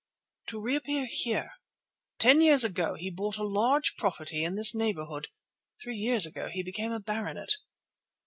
[0.47, 1.51] "To reappear here.
[2.17, 5.27] Ten years ago he bought a large property in this neighbourhood.
[5.79, 7.57] Three years ago he became a baronet."